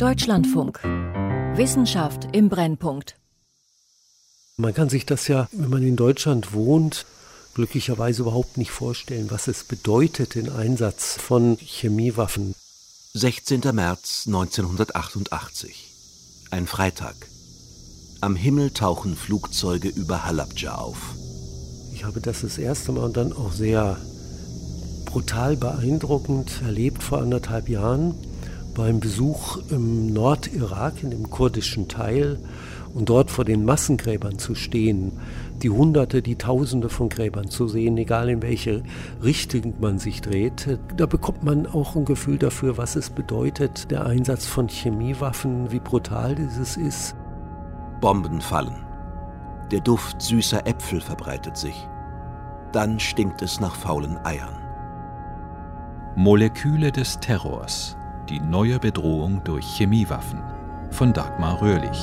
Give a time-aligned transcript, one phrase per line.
[0.00, 0.82] Deutschlandfunk.
[1.56, 3.16] Wissenschaft im Brennpunkt.
[4.56, 7.04] Man kann sich das ja, wenn man in Deutschland wohnt,
[7.52, 12.54] glücklicherweise überhaupt nicht vorstellen, was es bedeutet, den Einsatz von Chemiewaffen.
[13.12, 13.60] 16.
[13.74, 15.90] März 1988.
[16.50, 17.16] Ein Freitag.
[18.22, 21.14] Am Himmel tauchen Flugzeuge über Halabja auf.
[21.92, 23.98] Ich habe das das erste Mal und dann auch sehr
[25.04, 28.14] brutal beeindruckend erlebt vor anderthalb Jahren
[28.74, 32.38] beim Besuch im Nordirak, in dem kurdischen Teil,
[32.94, 35.12] und dort vor den Massengräbern zu stehen,
[35.62, 38.82] die Hunderte, die Tausende von Gräbern zu sehen, egal in welche
[39.22, 44.06] Richtung man sich dreht, da bekommt man auch ein Gefühl dafür, was es bedeutet, der
[44.06, 47.14] Einsatz von Chemiewaffen, wie brutal dieses ist.
[48.00, 48.86] Bomben fallen.
[49.70, 51.86] Der Duft süßer Äpfel verbreitet sich.
[52.72, 54.56] Dann stinkt es nach faulen Eiern.
[56.16, 57.96] Moleküle des Terrors.
[58.30, 60.40] Die neue Bedrohung durch Chemiewaffen.
[60.92, 61.98] Von Dagmar Röhrlich.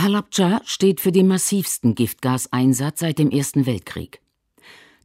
[0.00, 4.20] Halabja steht für den massivsten Giftgaseinsatz seit dem Ersten Weltkrieg.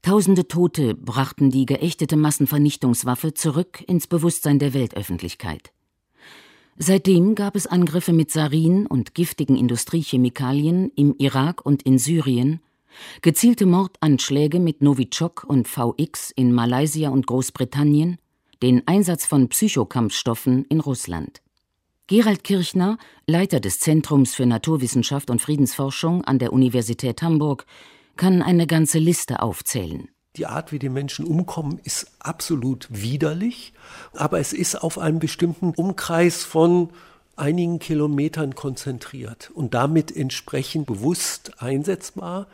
[0.03, 5.71] Tausende Tote brachten die geächtete Massenvernichtungswaffe zurück ins Bewusstsein der Weltöffentlichkeit.
[6.77, 12.59] Seitdem gab es Angriffe mit Sarin und giftigen Industriechemikalien im Irak und in Syrien,
[13.21, 18.17] gezielte Mordanschläge mit Novichok und VX in Malaysia und Großbritannien,
[18.61, 21.41] den Einsatz von Psychokampfstoffen in Russland.
[22.07, 27.65] Gerald Kirchner, Leiter des Zentrums für Naturwissenschaft und Friedensforschung an der Universität Hamburg,
[28.15, 30.09] kann eine ganze Liste aufzählen.
[30.35, 33.73] Die Art, wie die Menschen umkommen, ist absolut widerlich,
[34.13, 36.89] aber es ist auf einem bestimmten Umkreis von
[37.36, 42.47] einigen Kilometern konzentriert und damit entsprechend bewusst einsetzbar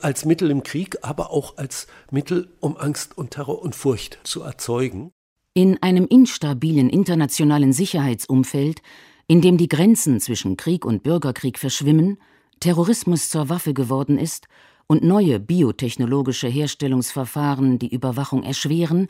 [0.00, 4.42] als Mittel im Krieg, aber auch als Mittel, um Angst und Terror und Furcht zu
[4.42, 5.10] erzeugen.
[5.54, 8.82] In einem instabilen internationalen Sicherheitsumfeld,
[9.26, 12.18] in dem die Grenzen zwischen Krieg und Bürgerkrieg verschwimmen,
[12.60, 14.48] Terrorismus zur Waffe geworden ist
[14.86, 19.08] und neue biotechnologische Herstellungsverfahren die Überwachung erschweren,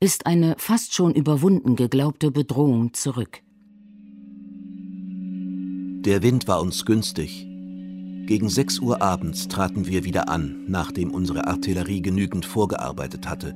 [0.00, 3.42] ist eine fast schon überwunden geglaubte Bedrohung zurück.
[6.08, 7.46] Der Wind war uns günstig.
[8.24, 13.54] Gegen 6 Uhr abends traten wir wieder an, nachdem unsere Artillerie genügend vorgearbeitet hatte.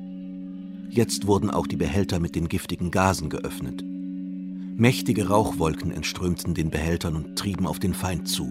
[0.90, 3.82] Jetzt wurden auch die Behälter mit den giftigen Gasen geöffnet.
[4.76, 8.46] Mächtige Rauchwolken entströmten den Behältern und trieben auf den Feind zu.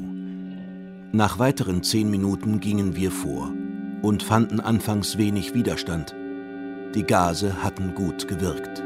[1.12, 3.54] Nach weiteren zehn Minuten gingen wir vor
[4.02, 6.16] und fanden anfangs wenig Widerstand.
[6.96, 8.82] Die Gase hatten gut gewirkt.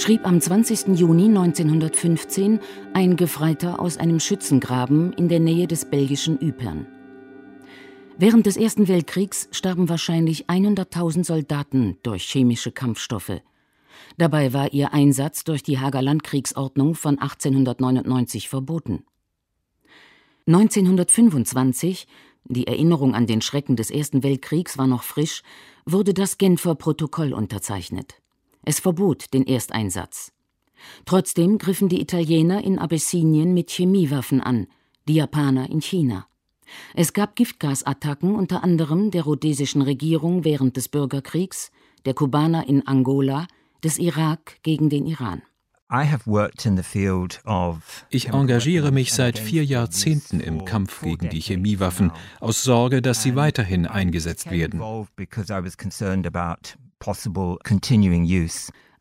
[0.00, 0.98] Schrieb am 20.
[0.98, 2.60] Juni 1915
[2.94, 6.86] ein Gefreiter aus einem Schützengraben in der Nähe des belgischen Ypern.
[8.16, 13.42] Während des Ersten Weltkriegs starben wahrscheinlich 100.000 Soldaten durch chemische Kampfstoffe.
[14.16, 19.04] Dabei war ihr Einsatz durch die Hager Landkriegsordnung von 1899 verboten.
[20.46, 22.06] 1925,
[22.44, 25.42] die Erinnerung an den Schrecken des Ersten Weltkriegs war noch frisch,
[25.84, 28.19] wurde das Genfer Protokoll unterzeichnet.
[28.64, 30.32] Es verbot den Ersteinsatz.
[31.04, 34.66] Trotzdem griffen die Italiener in Abessinien mit Chemiewaffen an,
[35.08, 36.26] die Japaner in China.
[36.94, 41.70] Es gab Giftgasattacken unter anderem der rhodesischen Regierung während des Bürgerkriegs,
[42.04, 43.46] der Kubaner in Angola,
[43.82, 45.42] des Irak gegen den Iran.
[48.10, 53.34] Ich engagiere mich seit vier Jahrzehnten im Kampf gegen die Chemiewaffen aus Sorge, dass sie
[53.34, 54.80] weiterhin eingesetzt werden.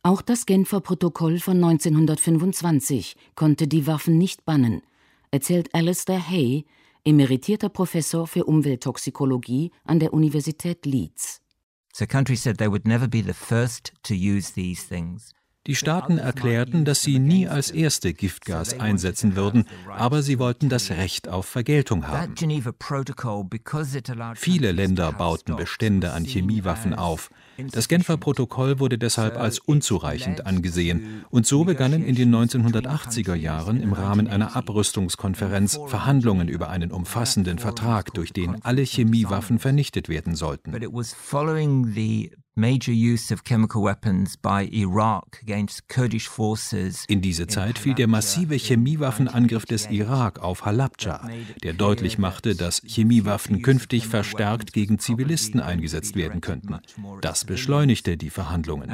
[0.01, 4.81] Auch das Genfer Protokoll von 1925 konnte die Waffen nicht bannen,
[5.31, 6.65] erzählt Alistair Hay,
[7.03, 11.41] emeritierter Professor für Umwelttoxikologie an der Universität Leeds.
[11.93, 15.33] The country said they would never be the first to use these things.
[15.67, 20.89] Die Staaten erklärten, dass sie nie als erste Giftgas einsetzen würden, aber sie wollten das
[20.89, 22.35] Recht auf Vergeltung haben.
[24.35, 27.29] Viele Länder bauten Bestände an Chemiewaffen auf.
[27.72, 33.82] Das Genfer Protokoll wurde deshalb als unzureichend angesehen, und so begannen in den 1980er Jahren
[33.82, 40.35] im Rahmen einer Abrüstungskonferenz Verhandlungen über einen umfassenden Vertrag, durch den alle Chemiewaffen vernichtet werden
[40.35, 40.73] sollten.
[47.08, 51.29] In diese Zeit fiel der massive Chemiewaffenangriff des Irak auf Halabja,
[51.64, 56.79] der deutlich machte, dass Chemiewaffen künftig verstärkt gegen Zivilisten eingesetzt werden könnten.
[57.22, 58.90] Das beschleunigte die Verhandlungen.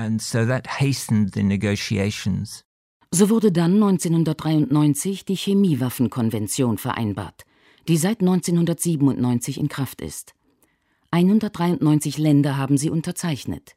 [3.12, 7.46] So wurde dann 1993 die Chemiewaffenkonvention vereinbart,
[7.88, 10.35] die seit 1997 in Kraft ist.
[11.12, 13.75] 193 Länder haben sie unterzeichnet.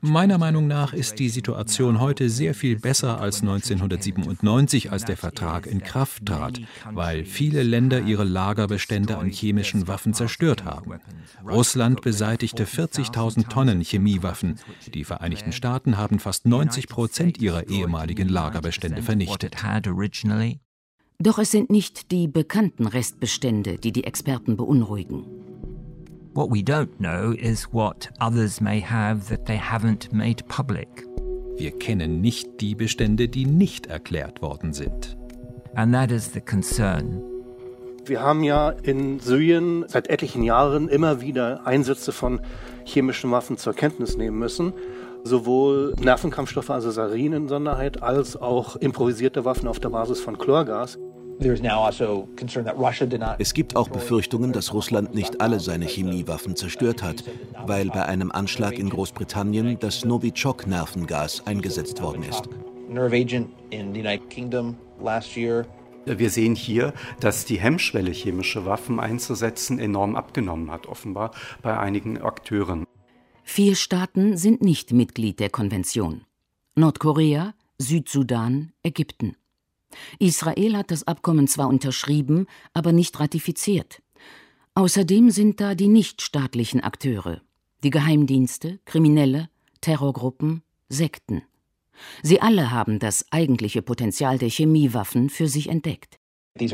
[0.00, 5.66] Meiner Meinung nach ist die Situation heute sehr viel besser als 1997, als der Vertrag
[5.66, 6.60] in Kraft trat,
[6.90, 10.94] weil viele Länder ihre Lagerbestände an chemischen Waffen zerstört haben.
[11.48, 14.58] Russland beseitigte 40.000 Tonnen Chemiewaffen.
[14.92, 19.62] Die Vereinigten Staaten haben fast 90 Prozent ihrer ehemaligen Lagerbestände vernichtet.
[21.18, 25.24] Doch es sind nicht die bekannten Restbestände, die die Experten beunruhigen.
[26.34, 31.06] What we don't know is what others may have that they haven't made public.
[31.56, 35.16] Wir kennen nicht die Bestände, die nicht erklärt worden sind.
[35.74, 37.22] And that is the concern.
[38.04, 42.40] Wir haben ja in Syrien seit etlichen Jahren immer wieder Einsätze von
[42.84, 44.74] chemischen Waffen zur Kenntnis nehmen müssen.
[45.26, 51.00] Sowohl Nervenkampfstoffe, also Sarin in Sonderheit, als auch improvisierte Waffen auf der Basis von Chlorgas.
[51.40, 52.28] Also
[53.38, 57.24] es gibt auch Befürchtungen, dass Russland nicht alle seine Chemiewaffen zerstört hat,
[57.66, 62.48] weil bei einem Anschlag in Großbritannien das Novichok-Nervengas eingesetzt worden ist.
[66.06, 71.32] Wir sehen hier, dass die Hemmschwelle, chemische Waffen einzusetzen, enorm abgenommen hat, offenbar
[71.62, 72.86] bei einigen Akteuren.
[73.48, 76.22] Vier Staaten sind nicht Mitglied der Konvention.
[76.74, 79.36] Nordkorea, Südsudan, Ägypten.
[80.18, 84.02] Israel hat das Abkommen zwar unterschrieben, aber nicht ratifiziert.
[84.74, 87.40] Außerdem sind da die nichtstaatlichen Akteure,
[87.84, 89.48] die Geheimdienste, Kriminelle,
[89.80, 91.42] Terrorgruppen, Sekten.
[92.22, 96.18] Sie alle haben das eigentliche Potenzial der Chemiewaffen für sich entdeckt.
[96.58, 96.72] Es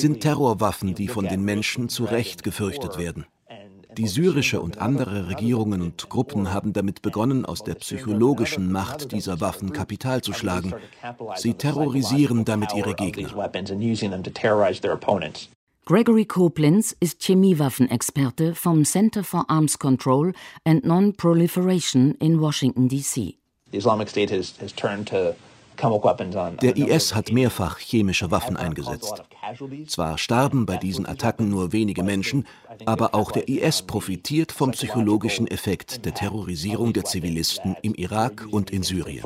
[0.00, 3.26] sind Terrorwaffen, die von den Menschen zu Recht gefürchtet werden.
[3.96, 9.40] Die syrische und andere Regierungen und Gruppen haben damit begonnen, aus der psychologischen Macht dieser
[9.40, 10.74] Waffen Kapital zu schlagen.
[11.36, 13.50] Sie terrorisieren damit ihre Gegner.
[15.86, 20.32] Gregory Koblenz ist Chemiewaffenexperte vom Center for Arms Control
[20.64, 23.36] and Non-Proliferation in Washington, D.C.
[23.72, 25.34] The Islamic State has, has turned to
[25.82, 29.22] der IS hat mehrfach chemische Waffen eingesetzt.
[29.86, 32.46] Zwar starben bei diesen Attacken nur wenige Menschen,
[32.86, 38.70] aber auch der IS profitiert vom psychologischen Effekt der Terrorisierung der Zivilisten im Irak und
[38.70, 39.24] in Syrien.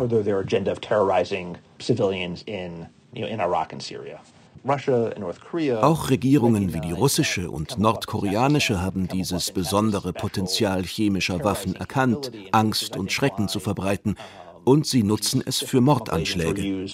[5.83, 12.97] Auch Regierungen wie die russische und nordkoreanische haben dieses besondere Potenzial chemischer Waffen erkannt, Angst
[12.97, 14.17] und Schrecken zu verbreiten
[14.65, 16.87] und sie nutzen es für Mordanschläge.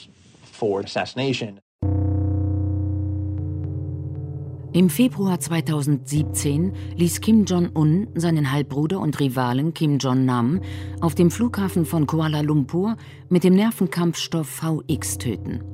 [4.73, 10.61] Im Februar 2017 ließ Kim Jong-un seinen Halbbruder und Rivalen Kim Jong-nam
[11.01, 12.97] auf dem Flughafen von Kuala Lumpur
[13.29, 15.65] mit dem Nervenkampfstoff VX töten.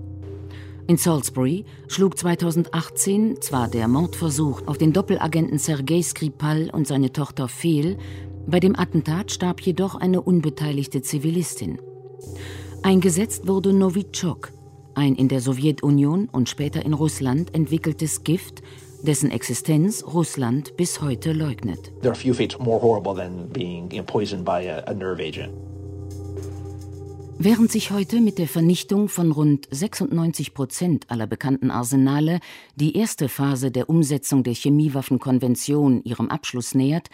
[0.89, 7.49] In Salisbury schlug 2018 zwar der Mordversuch auf den Doppelagenten Sergei Skripal und seine Tochter
[7.49, 7.99] fehl,
[8.47, 11.79] bei dem Attentat starb jedoch eine unbeteiligte Zivilistin.
[12.83, 14.53] Eingesetzt wurde Novichok,
[14.95, 18.63] ein in der Sowjetunion und später in Russland entwickeltes Gift,
[19.03, 21.93] dessen Existenz Russland bis heute leugnet.
[27.39, 32.41] Während sich heute mit der Vernichtung von rund 96 Prozent aller bekannten Arsenale
[32.77, 37.11] die erste Phase der Umsetzung der Chemiewaffenkonvention ihrem Abschluss nähert,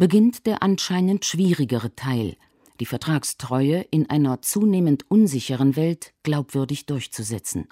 [0.00, 2.38] beginnt der anscheinend schwierigere Teil,
[2.80, 7.68] die Vertragstreue in einer zunehmend unsicheren Welt glaubwürdig durchzusetzen.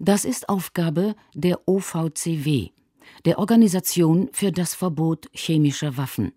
[0.00, 2.70] Das ist Aufgabe der OVCW,
[3.26, 6.32] der Organisation für das Verbot chemischer Waffen.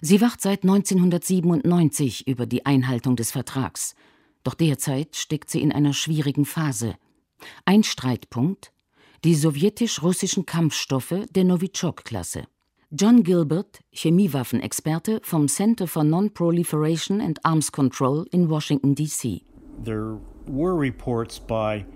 [0.00, 3.94] Sie wacht seit 1997 über die Einhaltung des Vertrags,
[4.42, 6.96] doch derzeit steckt sie in einer schwierigen Phase.
[7.66, 8.72] Ein Streitpunkt
[9.22, 12.46] die sowjetisch-russischen Kampfstoffe der Novichok-Klasse.
[12.94, 19.40] John Gilbert, Chemiewaffenexperte vom Center for Non-Proliferation and Arms Control in Washington, D.C.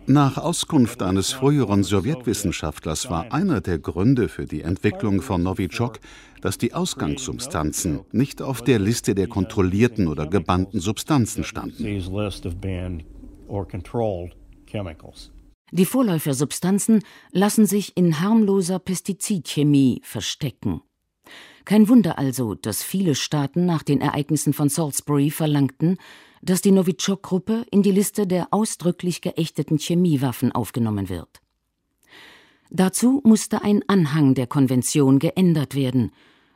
[0.06, 6.00] Nach Auskunft eines früheren Sowjetwissenschaftlers war einer der Gründe für die Entwicklung von Novichok,
[6.40, 11.84] dass die Ausgangssubstanzen nicht auf der Liste der kontrollierten oder gebannten Substanzen standen.
[15.76, 17.02] Die Vorläufersubstanzen
[17.32, 20.80] lassen sich in harmloser Pestizidchemie verstecken.
[21.66, 25.98] Kein Wunder also, dass viele Staaten nach den Ereignissen von Salisbury verlangten,
[26.40, 31.42] dass die Novichok-Gruppe in die Liste der ausdrücklich geächteten Chemiewaffen aufgenommen wird.
[32.70, 36.10] Dazu musste ein Anhang der Konvention geändert werden,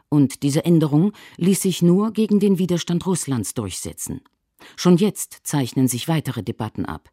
[0.08, 4.22] und diese Änderung ließ sich nur gegen den Widerstand Russlands durchsetzen.
[4.76, 7.10] Schon jetzt zeichnen sich weitere Debatten ab.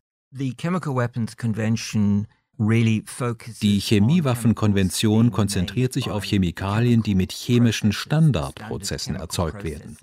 [3.62, 9.98] Die Chemiewaffenkonvention konzentriert sich auf Chemikalien, die mit chemischen Standardprozessen erzeugt werden.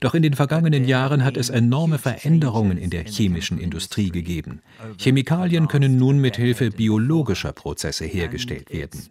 [0.00, 4.60] Doch in den vergangenen Jahren hat es enorme Veränderungen in der chemischen Industrie gegeben.
[4.98, 9.08] Chemikalien können nun mit Hilfe biologischer Prozesse hergestellt werden.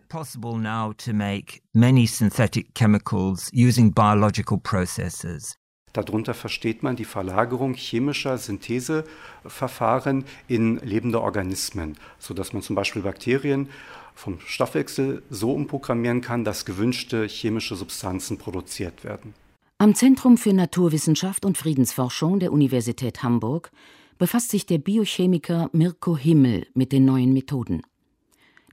[1.73, 5.55] Many synthetic chemicals using biological processes.
[5.93, 13.69] Darunter versteht man die Verlagerung chemischer Syntheseverfahren in lebende Organismen, sodass man zum Beispiel Bakterien
[14.13, 19.33] vom Stoffwechsel so umprogrammieren kann, dass gewünschte chemische Substanzen produziert werden.
[19.77, 23.71] Am Zentrum für Naturwissenschaft und Friedensforschung der Universität Hamburg
[24.17, 27.81] befasst sich der Biochemiker Mirko Himmel mit den neuen Methoden.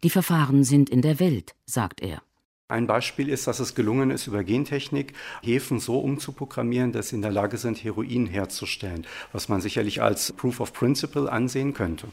[0.03, 2.23] Die Verfahren sind in der Welt, sagt er.
[2.69, 7.23] Ein Beispiel ist, dass es gelungen ist, über Gentechnik Hefen so umzuprogrammieren, dass sie in
[7.23, 12.09] der Lage sind, Heroin herzustellen, was man sicherlich als Proof of Principle ansehen könnte.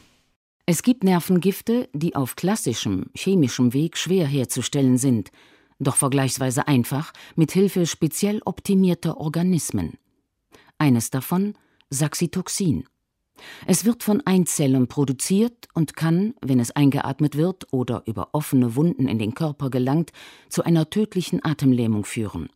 [0.66, 5.32] Es gibt Nervengifte, die auf klassischem chemischem Weg schwer herzustellen sind,
[5.80, 9.98] doch vergleichsweise einfach mit Hilfe speziell optimierter Organismen.
[10.78, 11.54] Eines davon
[11.90, 12.86] Saxitoxin.
[13.66, 19.08] Es wird von Einzellen produziert und kann, wenn es eingeatmet wird oder über offene Wunden
[19.08, 20.12] in den Körper gelangt,
[20.48, 22.48] zu einer tödlichen Atemlähmung führen.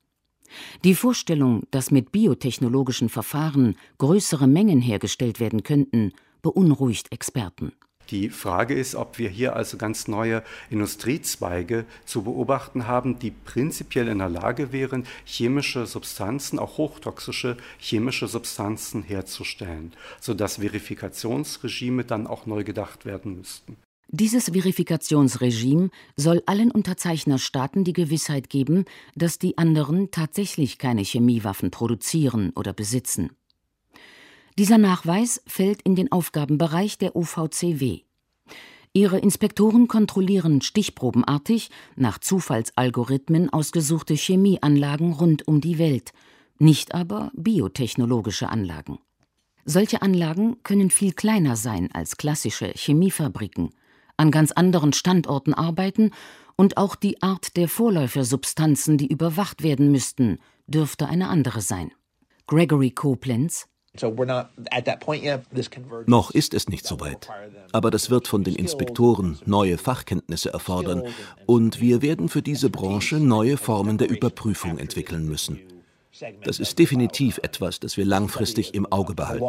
[0.85, 7.73] Die Vorstellung, dass mit biotechnologischen Verfahren größere Mengen hergestellt werden könnten, beunruhigt Experten.
[8.11, 14.09] Die Frage ist, ob wir hier also ganz neue Industriezweige zu beobachten haben, die prinzipiell
[14.09, 22.47] in der Lage wären, chemische Substanzen, auch hochtoxische chemische Substanzen herzustellen, sodass Verifikationsregime dann auch
[22.47, 23.77] neu gedacht werden müssten.
[24.11, 28.87] Dieses Verifikationsregime soll allen Unterzeichnerstaaten die Gewissheit geben,
[29.17, 33.33] dass die anderen tatsächlich keine Chemiewaffen produzieren oder besitzen.
[34.59, 38.01] Dieser Nachweis fällt in den Aufgabenbereich der OVCW.
[38.93, 46.11] Ihre Inspektoren kontrollieren stichprobenartig nach Zufallsalgorithmen ausgesuchte Chemieanlagen rund um die Welt,
[46.59, 48.99] nicht aber biotechnologische Anlagen.
[49.65, 53.71] Solche Anlagen können viel kleiner sein als klassische Chemiefabriken,
[54.17, 56.11] an ganz anderen Standorten arbeiten
[56.57, 61.93] und auch die Art der Vorläufersubstanzen, die überwacht werden müssten, dürfte eine andere sein.
[62.49, 63.69] Gregory Koblenz
[66.07, 67.29] noch ist es nicht so weit.
[67.73, 71.05] Aber das wird von den Inspektoren neue Fachkenntnisse erfordern
[71.47, 75.61] und wir werden für diese Branche neue Formen der Überprüfung entwickeln müssen.
[76.43, 79.45] Das ist definitiv etwas, das wir langfristig im Auge behalten.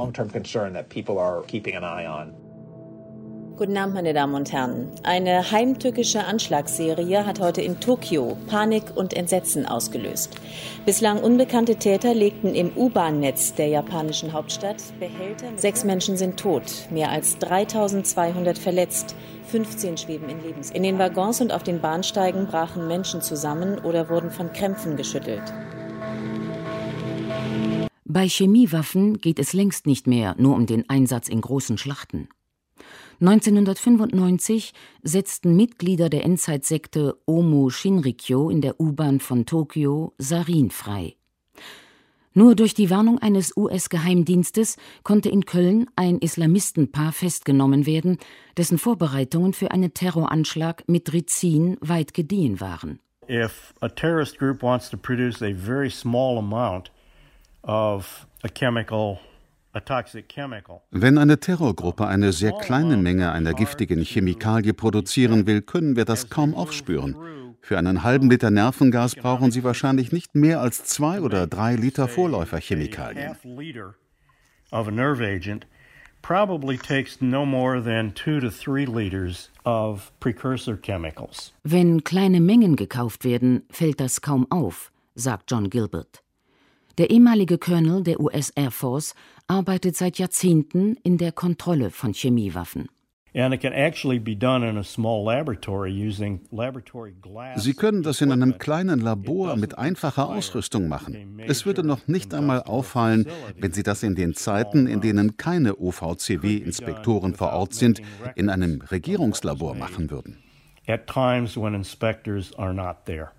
[3.59, 4.87] Guten Abend, meine Damen und Herren.
[5.03, 10.33] Eine heimtückische Anschlagsserie hat heute in Tokio Panik und Entsetzen ausgelöst.
[10.85, 15.47] Bislang unbekannte Täter legten im U-Bahn-Netz der japanischen Hauptstadt Behälter.
[15.57, 19.13] Sechs Menschen sind tot, mehr als 3200 verletzt.
[19.47, 20.71] 15 schweben in Lebens.
[20.71, 25.43] In den Waggons und auf den Bahnsteigen brachen Menschen zusammen oder wurden von Krämpfen geschüttelt.
[28.05, 32.29] Bei Chemiewaffen geht es längst nicht mehr nur um den Einsatz in großen Schlachten.
[33.21, 34.73] 1995
[35.03, 41.15] setzten Mitglieder der Endzeitsekte Omo Shinrikyo in der U-Bahn von Tokio Sarin frei.
[42.33, 48.17] Nur durch die Warnung eines US-Geheimdienstes konnte in Köln ein Islamistenpaar festgenommen werden,
[48.55, 52.99] dessen Vorbereitungen für einen Terroranschlag mit Rizin weit gediehen waren.
[53.29, 56.91] If a terrorist group wants to produce a very small amount
[57.63, 59.19] of a chemical
[60.91, 66.29] wenn eine Terrorgruppe eine sehr kleine Menge einer giftigen Chemikalie produzieren will, können wir das
[66.29, 67.15] kaum aufspüren.
[67.61, 72.07] Für einen halben Liter Nervengas brauchen sie wahrscheinlich nicht mehr als zwei oder drei Liter
[72.07, 73.35] Vorläuferchemikalien.
[81.63, 86.23] Wenn kleine Mengen gekauft werden, fällt das kaum auf, sagt John Gilbert.
[86.99, 89.15] Der ehemalige Colonel der US Air Force
[89.47, 92.89] arbeitet seit Jahrzehnten in der Kontrolle von Chemiewaffen.
[97.55, 101.39] Sie können das in einem kleinen Labor mit einfacher Ausrüstung machen.
[101.47, 103.27] Es würde noch nicht einmal auffallen,
[103.57, 108.01] wenn Sie das in den Zeiten, in denen keine OVCW-Inspektoren vor Ort sind,
[108.35, 110.37] in einem Regierungslabor machen würden.
[110.85, 113.29] At times when inspectors are not there.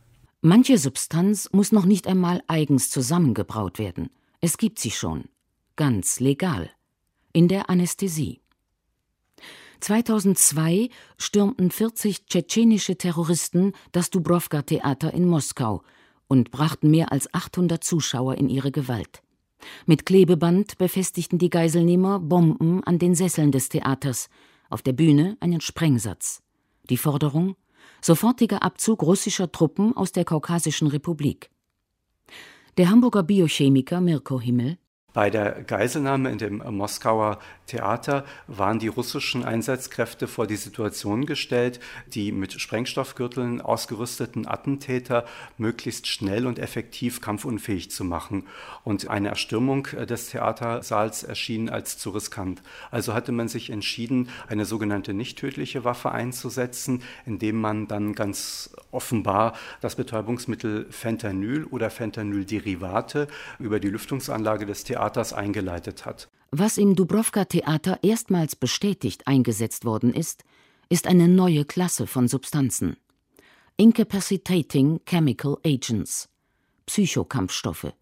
[0.43, 4.09] Manche Substanz muss noch nicht einmal eigens zusammengebraut werden.
[4.41, 5.25] Es gibt sie schon.
[5.77, 6.71] Ganz legal.
[7.35, 8.41] In der Anästhesie.
[9.81, 15.83] 2002 stürmten 40 tschetschenische Terroristen das Dubrovka-Theater in Moskau
[16.27, 19.23] und brachten mehr als 800 Zuschauer in ihre Gewalt.
[19.85, 24.31] Mit Klebeband befestigten die Geiselnehmer Bomben an den Sesseln des Theaters,
[24.71, 26.43] auf der Bühne einen Sprengsatz.
[26.89, 27.57] Die Forderung
[28.03, 31.51] sofortiger Abzug russischer Truppen aus der Kaukasischen Republik.
[32.77, 34.79] Der Hamburger Biochemiker Mirko Himmel
[35.13, 41.81] bei der Geiselnahme in dem Moskauer Theater waren die russischen Einsatzkräfte vor die Situation gestellt,
[42.15, 45.25] die mit Sprengstoffgürteln ausgerüsteten Attentäter
[45.57, 48.47] möglichst schnell und effektiv kampfunfähig zu machen.
[48.85, 52.63] Und eine Erstürmung des Theatersaals erschien als zu riskant.
[52.91, 58.71] Also hatte man sich entschieden, eine sogenannte nicht tödliche Waffe einzusetzen, indem man dann ganz
[58.91, 66.29] offenbar das Betäubungsmittel Fentanyl oder Fentanyl-Derivate über die Lüftungsanlage des Theaters Theaters eingeleitet hat.
[66.51, 70.45] Was im Dubrovka-Theater erstmals bestätigt eingesetzt worden ist,
[70.91, 72.97] ist eine neue Klasse von Substanzen.
[73.79, 76.29] Incapacitating Chemical Agents,
[76.85, 77.95] Psychokampfstoffe.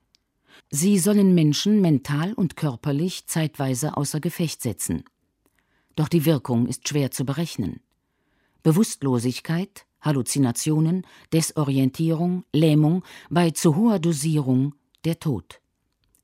[0.70, 5.04] Sie sollen Menschen mental und körperlich zeitweise außer Gefecht setzen.
[5.94, 7.80] Doch die Wirkung ist schwer zu berechnen.
[8.64, 14.74] Bewusstlosigkeit, Halluzinationen, Desorientierung, Lähmung, bei zu hoher Dosierung
[15.04, 15.60] der Tod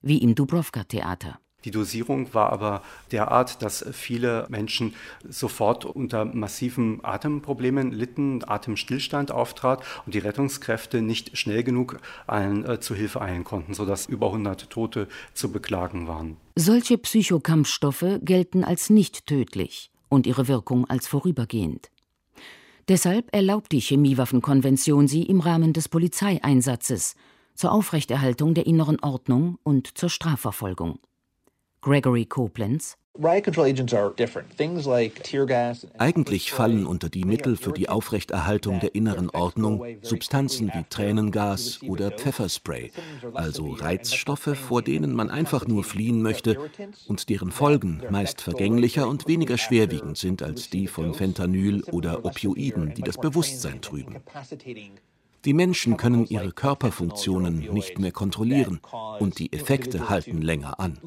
[0.05, 1.39] wie im Dubrovka-Theater.
[1.65, 4.95] Die Dosierung war aber derart, dass viele Menschen
[5.27, 12.81] sofort unter massiven Atemproblemen litten, Atemstillstand auftrat und die Rettungskräfte nicht schnell genug allen äh,
[12.81, 16.37] zu Hilfe eilen konnten, sodass über 100 Tote zu beklagen waren.
[16.55, 21.91] Solche Psychokampfstoffe gelten als nicht tödlich und ihre Wirkung als vorübergehend.
[22.89, 27.15] Deshalb erlaubt die Chemiewaffenkonvention sie im Rahmen des Polizeieinsatzes
[27.55, 30.99] zur Aufrechterhaltung der inneren Ordnung und zur Strafverfolgung.
[31.81, 32.97] Gregory Koblenz.
[35.99, 42.11] Eigentlich fallen unter die Mittel für die Aufrechterhaltung der inneren Ordnung Substanzen wie Tränengas oder
[42.11, 42.91] Pfefferspray,
[43.33, 46.59] also Reizstoffe, vor denen man einfach nur fliehen möchte
[47.07, 52.95] und deren Folgen meist vergänglicher und weniger schwerwiegend sind als die von Fentanyl oder Opioiden,
[52.95, 54.17] die das Bewusstsein trüben.
[55.45, 58.81] Die Menschen können ihre Körperfunktionen nicht mehr kontrollieren
[59.19, 60.99] und die Effekte halten länger an.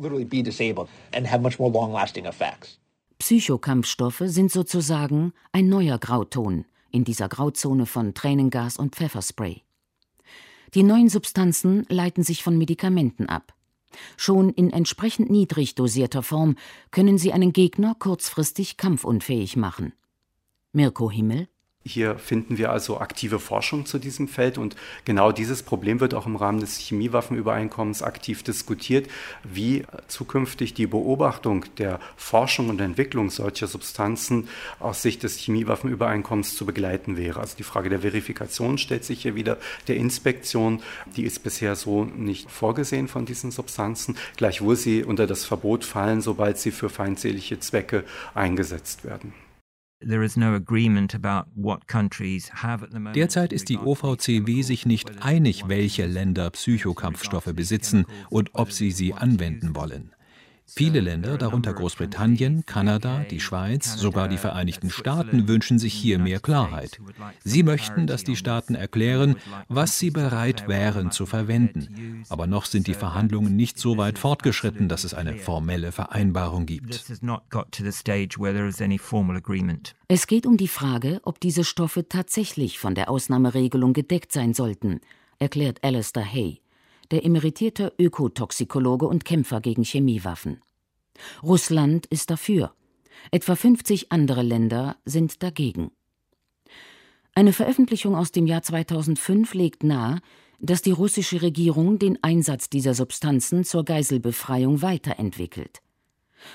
[3.20, 9.64] Psychokampfstoffe sind sozusagen ein neuer Grauton in dieser Grauzone von Tränengas und Pfefferspray.
[10.74, 13.54] Die neuen Substanzen leiten sich von Medikamenten ab.
[14.18, 16.56] Schon in entsprechend niedrig dosierter Form
[16.92, 19.94] können sie einen Gegner kurzfristig kampfunfähig machen.
[20.74, 21.48] Mirko Himmel
[21.88, 26.26] hier finden wir also aktive Forschung zu diesem Feld und genau dieses Problem wird auch
[26.26, 29.10] im Rahmen des Chemiewaffenübereinkommens aktiv diskutiert,
[29.44, 36.66] wie zukünftig die Beobachtung der Forschung und Entwicklung solcher Substanzen aus Sicht des Chemiewaffenübereinkommens zu
[36.66, 37.40] begleiten wäre.
[37.40, 40.82] Also die Frage der Verifikation stellt sich hier wieder, der Inspektion,
[41.16, 46.22] die ist bisher so nicht vorgesehen von diesen Substanzen, gleichwohl sie unter das Verbot fallen,
[46.22, 49.47] sobald sie für feindselige Zwecke eingesetzt werden.
[53.16, 59.14] Derzeit ist die OVCW sich nicht einig, welche Länder Psychokampfstoffe besitzen und ob sie sie
[59.14, 60.14] anwenden wollen.
[60.70, 66.40] Viele Länder, darunter Großbritannien, Kanada, die Schweiz, sogar die Vereinigten Staaten wünschen sich hier mehr
[66.40, 67.00] Klarheit.
[67.44, 69.38] Sie möchten, dass die Staaten erklären,
[69.70, 72.26] was sie bereit wären zu verwenden.
[72.30, 77.06] Aber noch sind die Verhandlungen nicht so weit fortgeschritten, dass es eine formelle Vereinbarung gibt.
[80.10, 85.00] Es geht um die Frage, ob diese Stoffe tatsächlich von der Ausnahmeregelung gedeckt sein sollten,
[85.40, 86.62] erklärt Alistair Hay
[87.12, 90.62] der emeritierte Ökotoxikologe und Kämpfer gegen Chemiewaffen.
[91.44, 92.74] Russland ist dafür.
[93.32, 95.92] Etwa 50 andere Länder sind dagegen.
[97.34, 100.20] Eine Veröffentlichung aus dem Jahr 2005 legt nahe,
[100.60, 105.82] dass die russische Regierung den Einsatz dieser Substanzen zur Geiselbefreiung weiterentwickelt.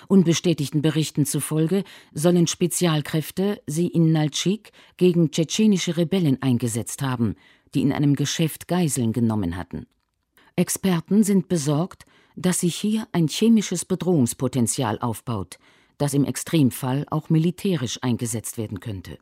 [0.08, 7.36] Unbestätigten Berichten zufolge sollen Spezialkräfte sie in Naltschik gegen tschetschenische Rebellen eingesetzt haben,
[7.74, 9.86] die in einem Geschäft Geiseln genommen hatten.
[10.56, 12.04] Experten sind besorgt,
[12.36, 15.58] dass sich hier ein chemisches Bedrohungspotenzial aufbaut,
[15.98, 19.18] das im Extremfall auch militärisch eingesetzt werden könnte.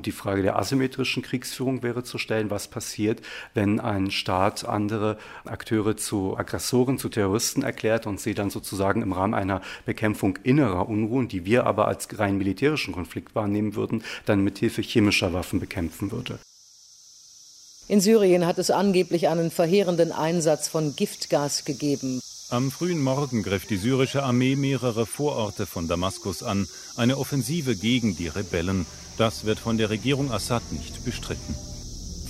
[0.00, 3.20] Die Frage der asymmetrischen Kriegsführung wäre zu stellen, was passiert,
[3.52, 9.12] wenn ein Staat andere Akteure zu Aggressoren, zu Terroristen erklärt und sie dann sozusagen im
[9.12, 14.42] Rahmen einer Bekämpfung innerer Unruhen, die wir aber als rein militärischen Konflikt wahrnehmen würden, dann
[14.42, 16.38] mit Hilfe chemischer Waffen bekämpfen würde.
[17.90, 22.20] In Syrien hat es angeblich einen verheerenden Einsatz von Giftgas gegeben.
[22.48, 28.16] Am frühen Morgen griff die syrische Armee mehrere Vororte von Damaskus an, eine Offensive gegen
[28.16, 28.86] die Rebellen.
[29.18, 31.56] Das wird von der Regierung Assad nicht bestritten.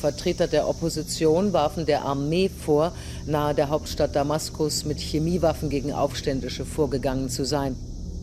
[0.01, 2.95] Vertreter der Opposition warfen der Armee vor,
[3.27, 7.77] nahe der Hauptstadt Damaskus mit Chemiewaffen gegen Aufständische vorgegangen zu sein.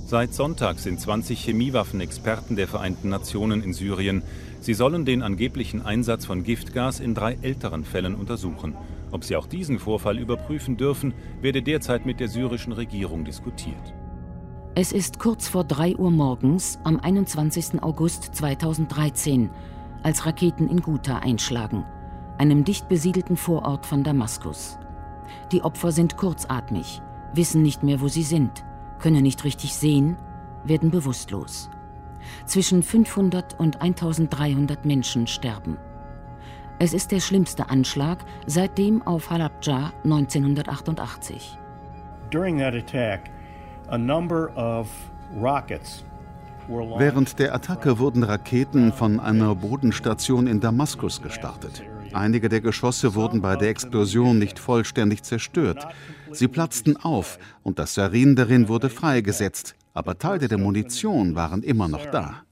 [0.09, 4.23] Seit Sonntag sind 20 Chemiewaffenexperten der Vereinten Nationen in Syrien.
[4.59, 8.75] Sie sollen den angeblichen Einsatz von Giftgas in drei älteren Fällen untersuchen.
[9.11, 13.93] Ob sie auch diesen Vorfall überprüfen dürfen, werde derzeit mit der syrischen Regierung diskutiert.
[14.75, 17.81] Es ist kurz vor 3 Uhr morgens am 21.
[17.81, 19.49] August 2013,
[20.03, 21.83] als Raketen in Ghouta einschlagen,
[22.37, 24.77] einem dicht besiedelten Vorort von Damaskus.
[25.51, 27.01] Die Opfer sind kurzatmig,
[27.33, 28.63] wissen nicht mehr, wo sie sind,
[28.99, 30.17] können nicht richtig sehen,
[30.63, 31.69] werden bewusstlos.
[32.45, 35.77] Zwischen 500 und 1300 Menschen sterben.
[36.79, 41.57] Es ist der schlimmste Anschlag seitdem auf Halabja 1988.
[42.29, 43.31] During that attack,
[43.89, 44.87] a number of
[45.35, 46.03] rockets
[46.69, 51.81] Während der Attacke wurden Raketen von einer Bodenstation in Damaskus gestartet.
[52.11, 55.87] Einige der Geschosse wurden bei der Explosion nicht vollständig zerstört.
[56.31, 61.87] Sie platzten auf und das Sarin darin wurde freigesetzt, aber Teile der Munition waren immer
[61.87, 62.43] noch da.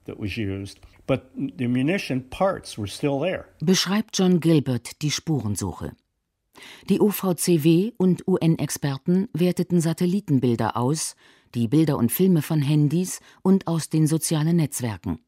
[3.59, 5.91] Beschreibt John Gilbert die Spurensuche.
[6.89, 11.15] Die OVCW und UN-Experten werteten Satellitenbilder aus,
[11.53, 15.19] die Bilder und Filme von Handys und aus den sozialen Netzwerken.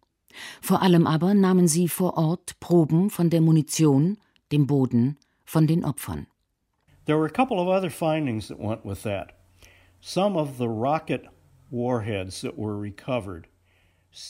[0.62, 4.18] Vor allem aber nahmen sie vor Ort Proben von der Munition,
[4.52, 6.28] dem Boden, von den Opfern.
[7.06, 9.34] There were a couple of other findings that went with that.
[10.02, 11.28] Some of the rocket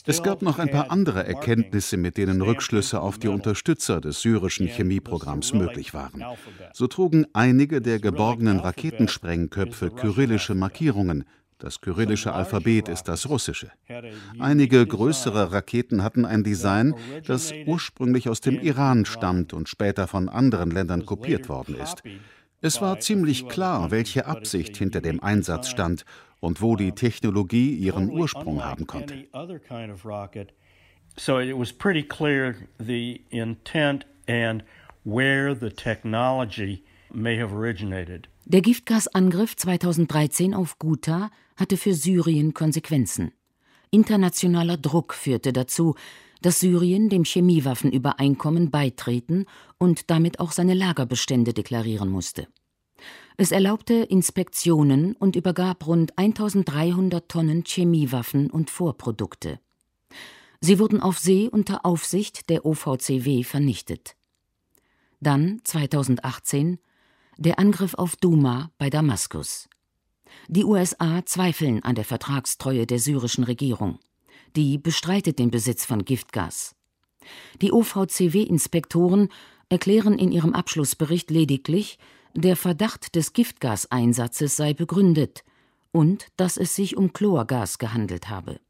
[0.06, 4.66] es gab noch ein paar andere Erkenntnisse, mit denen Rückschlüsse auf die Unterstützer des syrischen
[4.66, 6.24] Chemieprogramms möglich waren.
[6.72, 11.24] So trugen einige der geborgenen Raketensprengköpfe kyrillische Markierungen.
[11.58, 13.70] Das kyrillische Alphabet ist das russische.
[14.38, 16.94] Einige größere Raketen hatten ein Design,
[17.26, 22.02] das ursprünglich aus dem Iran stammt und später von anderen Ländern kopiert worden ist.
[22.60, 26.04] Es war ziemlich klar, welche Absicht hinter dem Einsatz stand
[26.40, 29.26] und wo die Technologie ihren Ursprung haben konnte.
[31.16, 34.62] So it was pretty clear the intent and
[35.04, 38.28] where the technology may have originated.
[38.44, 43.32] Der Giftgasangriff 2013 auf Ghouta hatte für Syrien Konsequenzen.
[43.90, 45.96] Internationaler Druck führte dazu,
[46.40, 49.46] dass Syrien dem Chemiewaffenübereinkommen beitreten
[49.78, 52.46] und damit auch seine Lagerbestände deklarieren musste.
[53.40, 59.60] Es erlaubte Inspektionen und übergab rund 1300 Tonnen Chemiewaffen und Vorprodukte.
[60.60, 64.16] Sie wurden auf See unter Aufsicht der OVCW vernichtet.
[65.20, 66.80] Dann 2018
[67.36, 69.68] der Angriff auf Duma bei Damaskus.
[70.48, 74.00] Die USA zweifeln an der Vertragstreue der syrischen Regierung.
[74.56, 76.74] Die bestreitet den Besitz von Giftgas.
[77.62, 79.28] Die OVCW-Inspektoren
[79.68, 82.00] erklären in ihrem Abschlussbericht lediglich,
[82.34, 85.44] der Verdacht des Giftgaseinsatzes sei begründet
[85.92, 88.60] und dass es sich um Chlorgas gehandelt habe.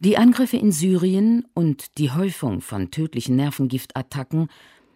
[0.00, 4.48] Die Angriffe in Syrien und die Häufung von tödlichen Nervengiftattacken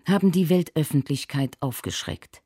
[0.04, 2.42] haben die Weltöffentlichkeit aufgeschreckt.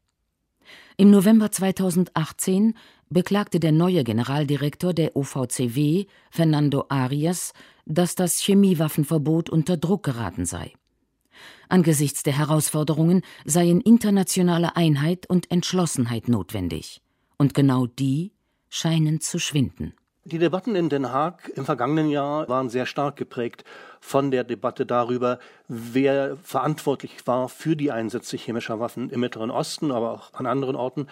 [0.97, 2.75] Im November 2018
[3.09, 7.55] beklagte der neue Generaldirektor der OVCW, Fernando Arias,
[7.87, 10.73] dass das Chemiewaffenverbot unter Druck geraten sei.
[11.69, 17.01] Angesichts der Herausforderungen seien internationale Einheit und Entschlossenheit notwendig.
[17.37, 18.33] Und genau die
[18.69, 19.95] scheinen zu schwinden.
[20.25, 23.65] Die Debatten in Den Haag im vergangenen Jahr waren sehr stark geprägt
[24.01, 29.91] von der Debatte darüber, wer verantwortlich war für die Einsätze chemischer Waffen im Mittleren Osten,
[29.91, 31.07] aber auch an anderen Orten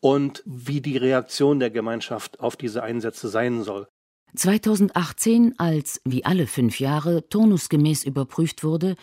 [0.00, 3.86] und wie die Reaktion der Gemeinschaft auf diese Einsätze sein soll.
[4.34, 8.96] 2018, als wie alle fünf Jahre turnusgemäß überprüft wurde,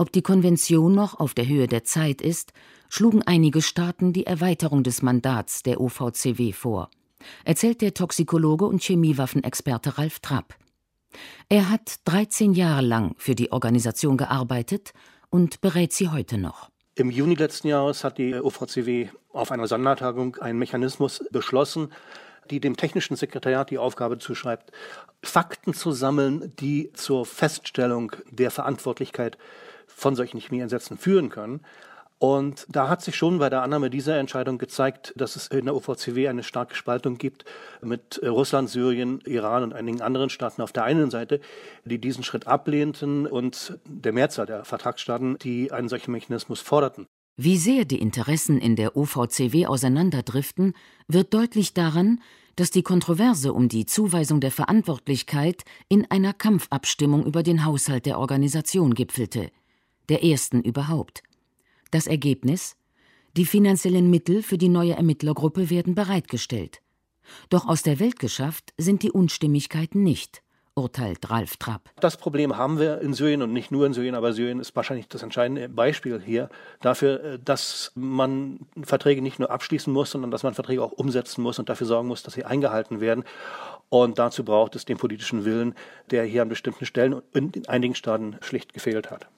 [0.00, 2.54] ob die Konvention noch auf der Höhe der Zeit ist,
[2.88, 6.88] schlugen einige Staaten die Erweiterung des Mandats der OVCW vor,
[7.44, 10.54] erzählt der Toxikologe und Chemiewaffenexperte Ralf Trapp.
[11.50, 14.94] Er hat 13 Jahre lang für die Organisation gearbeitet
[15.28, 16.70] und berät sie heute noch.
[16.94, 21.92] Im Juni letzten Jahres hat die OVCW auf einer Sondertagung einen Mechanismus beschlossen,
[22.50, 24.72] die dem technischen Sekretariat die Aufgabe zuschreibt,
[25.22, 29.36] Fakten zu sammeln, die zur Feststellung der Verantwortlichkeit
[30.00, 31.60] von solchen Chemieeinsätzen führen können.
[32.18, 35.74] Und da hat sich schon bei der Annahme dieser Entscheidung gezeigt, dass es in der
[35.74, 37.46] OVCW eine starke Spaltung gibt
[37.80, 41.40] mit Russland, Syrien, Iran und einigen anderen Staaten auf der einen Seite,
[41.86, 47.06] die diesen Schritt ablehnten und der Mehrzahl der Vertragsstaaten, die einen solchen Mechanismus forderten.
[47.38, 50.74] Wie sehr die Interessen in der OVCW auseinanderdriften,
[51.08, 52.20] wird deutlich daran,
[52.56, 58.18] dass die Kontroverse um die Zuweisung der Verantwortlichkeit in einer Kampfabstimmung über den Haushalt der
[58.18, 59.50] Organisation gipfelte
[60.10, 61.22] der ersten überhaupt.
[61.90, 62.76] Das Ergebnis?
[63.36, 66.82] Die finanziellen Mittel für die neue Ermittlergruppe werden bereitgestellt.
[67.48, 70.42] Doch aus der Welt geschafft sind die Unstimmigkeiten nicht.
[70.74, 71.90] urteilt Ralf Trapp.
[72.00, 75.08] Das Problem haben wir in Syrien und nicht nur in Syrien, aber Syrien ist wahrscheinlich
[75.08, 76.48] das entscheidende Beispiel hier
[76.80, 81.42] dafür, äh, dass man Verträge nicht nur abschließen muss, sondern dass man Verträge auch umsetzen
[81.42, 83.24] muss und dafür sorgen muss, dass sie eingehalten werden.
[83.90, 85.74] Und dazu braucht es den politischen Willen,
[86.10, 89.28] der hier an bestimmten Stellen und in einigen Staaten schlicht gefehlt hat.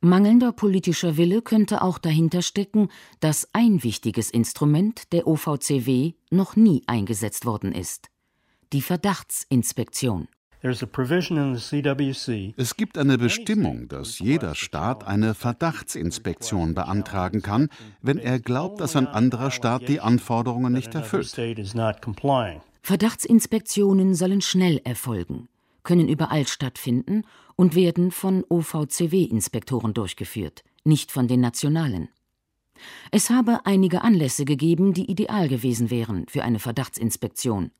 [0.00, 2.88] Mangelnder politischer Wille könnte auch dahinter stecken,
[3.20, 8.08] dass ein wichtiges Instrument der OVCW noch nie eingesetzt worden ist
[8.72, 10.28] die Verdachtsinspektion.
[10.60, 10.80] Es
[12.76, 17.68] gibt eine Bestimmung, dass jeder Staat eine Verdachtsinspektion beantragen kann,
[18.02, 21.30] wenn er glaubt, dass ein anderer Staat die Anforderungen nicht erfüllt.
[22.82, 25.48] Verdachtsinspektionen sollen schnell erfolgen,
[25.88, 27.22] können überall stattfinden
[27.56, 32.10] und werden von OVCW-Inspektoren durchgeführt, nicht von den nationalen.
[33.10, 37.70] Es habe einige Anlässe gegeben, die ideal gewesen wären für eine Verdachtsinspektion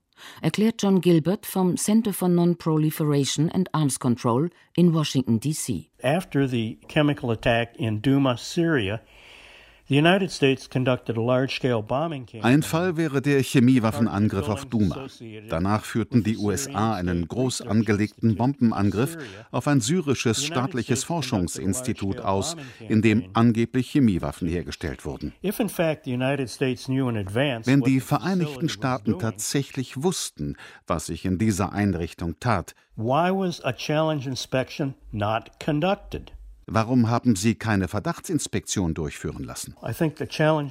[0.42, 5.90] erklärt John Gilbert vom Center for Non-Proliferation and Arms Control in Washington, D.C.
[6.02, 9.00] After the chemical attack in Duma, Syria,
[9.90, 10.28] ein
[12.62, 15.06] Fall wäre der Chemiewaffenangriff auf Duma.
[15.48, 19.16] Danach führten die USA einen groß angelegten Bombenangriff
[19.50, 22.54] auf ein syrisches staatliches Forschungsinstitut aus,
[22.86, 25.32] in dem angeblich Chemiewaffen hergestellt wurden.
[25.40, 25.68] Wenn
[27.80, 34.26] die Vereinigten Staaten tatsächlich wussten, was sich in dieser Einrichtung tat, why was a challenge
[34.26, 36.32] inspection not conducted?
[36.70, 39.74] Warum haben Sie keine Verdachtsinspektion durchführen lassen?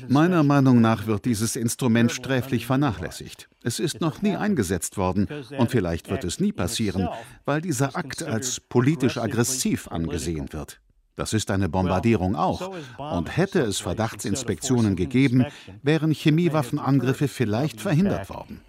[0.10, 3.50] Meiner Meinung nach wird dieses Instrument sträflich vernachlässigt.
[3.64, 7.10] Es ist noch nie eingesetzt worden und vielleicht wird es nie passieren,
[7.46, 10.80] weil dieser Akt als politisch aggressiv angesehen wird.
[11.16, 12.72] Das ist eine Bombardierung auch.
[13.00, 15.46] Und hätte es Verdachtsinspektionen gegeben,
[15.82, 18.62] wären Chemiewaffenangriffe vielleicht verhindert worden.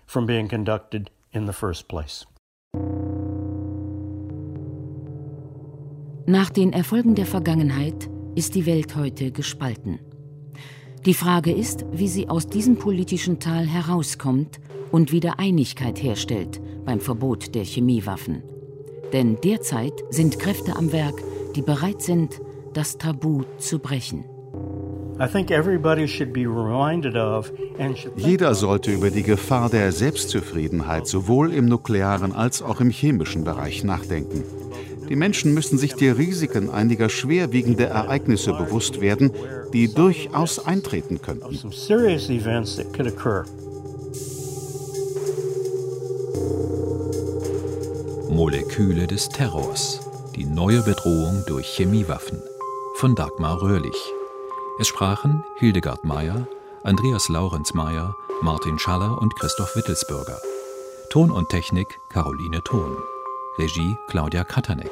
[6.28, 9.98] Nach den Erfolgen der Vergangenheit ist die Welt heute gespalten.
[11.06, 14.60] Die Frage ist, wie sie aus diesem politischen Tal herauskommt
[14.92, 18.42] und wieder Einigkeit herstellt beim Verbot der Chemiewaffen.
[19.14, 21.14] Denn derzeit sind Kräfte am Werk,
[21.56, 22.42] die bereit sind,
[22.74, 24.26] das Tabu zu brechen.
[28.16, 33.82] Jeder sollte über die Gefahr der Selbstzufriedenheit sowohl im nuklearen als auch im chemischen Bereich
[33.82, 34.44] nachdenken.
[35.08, 39.32] Die Menschen müssen sich der Risiken einiger schwerwiegender Ereignisse bewusst werden,
[39.72, 41.58] die durchaus eintreten könnten.
[48.30, 50.00] Moleküle des Terrors.
[50.36, 52.40] Die neue Bedrohung durch Chemiewaffen.
[52.96, 53.96] Von Dagmar Röhrlich.
[54.78, 56.46] Es sprachen Hildegard Meyer,
[56.84, 60.38] Andreas Laurenz Meyer, Martin Schaller und Christoph Wittelsbürger.
[61.10, 62.96] Ton und Technik Caroline Thon.
[63.58, 64.90] Regie Claudia Katanek.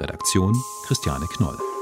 [0.00, 0.54] Redaktion
[0.86, 1.73] Christiane Knoll.